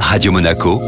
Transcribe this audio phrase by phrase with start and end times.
[0.00, 0.80] Radio Monaco,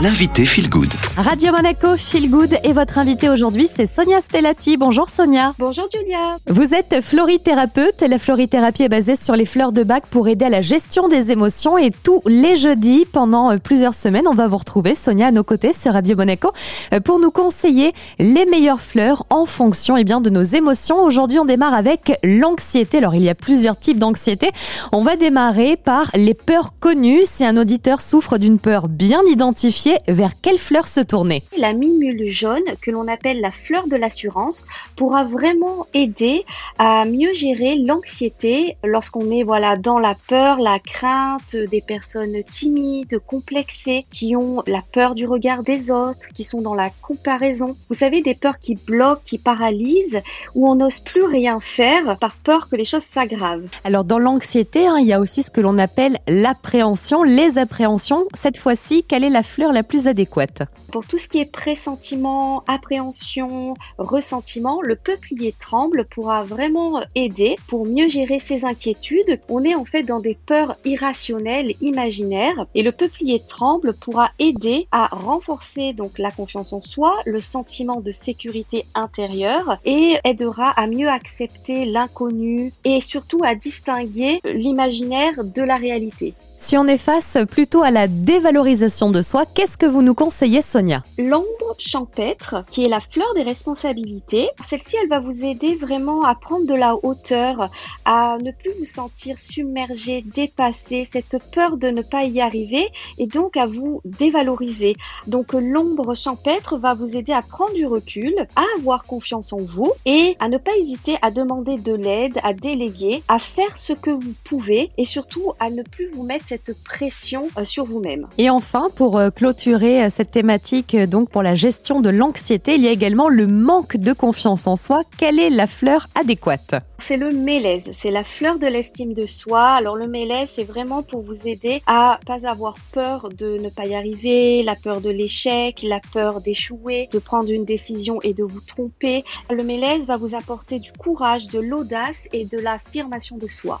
[0.00, 0.92] l'invité Feel Good.
[1.16, 4.76] Radio Monaco Feel Good et votre invité aujourd'hui c'est Sonia Stellati.
[4.76, 5.54] Bonjour Sonia.
[5.58, 6.36] Bonjour Julia.
[6.48, 8.02] Vous êtes florithérapeute.
[8.02, 11.30] La florithérapie est basée sur les fleurs de bac pour aider à la gestion des
[11.30, 15.30] émotions et tous les jeudis pendant euh, plusieurs semaines on va vous retrouver Sonia à
[15.30, 16.52] nos côtés sur Radio Monaco
[16.92, 21.02] euh, pour nous conseiller les meilleures fleurs en fonction et eh bien, de nos émotions.
[21.02, 22.98] Aujourd'hui on démarre avec l'anxiété.
[22.98, 24.50] Alors il y a plusieurs types d'anxiété.
[24.92, 27.22] On va démarrer par les peurs connues.
[27.24, 32.26] Si un auditeur souffre d'une peur bien identifiée, vers quelle fleur se tourner La mimule
[32.26, 36.44] jaune, que l'on appelle la fleur de l'assurance, pourra vraiment aider
[36.78, 43.18] à mieux gérer l'anxiété lorsqu'on est voilà dans la peur, la crainte des personnes timides,
[43.26, 47.76] complexées, qui ont la peur du regard des autres, qui sont dans la comparaison.
[47.88, 50.20] Vous savez, des peurs qui bloquent, qui paralysent,
[50.54, 53.68] où on n'ose plus rien faire par peur que les choses s'aggravent.
[53.84, 58.26] Alors dans l'anxiété, hein, il y a aussi ce que l'on appelle l'appréhension, les appréhensions.
[58.34, 62.64] Cette fois-ci, quelle est la fleur la plus adéquate Pour tout ce qui est pressentiment,
[62.66, 69.38] appréhension, ressentiment, le peuplier tremble pourra vraiment aider pour mieux gérer ses inquiétudes.
[69.50, 74.88] On est en fait dans des peurs irrationnelles, imaginaires, et le peuplier tremble pourra aider
[74.92, 80.86] à renforcer donc la confiance en soi, le sentiment de sécurité intérieure et aidera à
[80.86, 86.32] mieux accepter l'inconnu et surtout à distinguer l'imaginaire de la réalité.
[86.58, 90.62] Si on est face plutôt à la dévalorisation de soi, qu'est-ce que vous nous conseillez,
[90.62, 91.02] Sonia?
[91.18, 94.48] L'ombre champêtre, qui est la fleur des responsabilités.
[94.62, 97.70] Celle-ci, elle va vous aider vraiment à prendre de la hauteur,
[98.04, 103.26] à ne plus vous sentir submergé, dépassé, cette peur de ne pas y arriver et
[103.26, 104.94] donc à vous dévaloriser.
[105.26, 109.92] Donc l'ombre champêtre va vous aider à prendre du recul, à avoir confiance en vous
[110.04, 114.10] et à ne pas hésiter à demander de l'aide, à déléguer, à faire ce que
[114.10, 118.28] vous pouvez et surtout à ne plus vous mettre cette pression euh, sur vous-même.
[118.38, 119.30] Et enfin, pour euh,
[119.66, 123.96] euh, cette thématique, donc pour la gestion de l'anxiété, il y a également le manque
[123.96, 125.02] de confiance en soi.
[125.18, 126.74] Quelle est la fleur adéquate?
[126.98, 129.62] C'est le mélèze, c'est la fleur de l'estime de soi.
[129.62, 133.86] Alors le mélèze, c'est vraiment pour vous aider à pas avoir peur de ne pas
[133.86, 138.44] y arriver, la peur de l'échec, la peur d'échouer, de prendre une décision et de
[138.44, 139.24] vous tromper.
[139.50, 143.74] Le mélèze va vous apporter du courage, de l'audace et de l'affirmation de soi.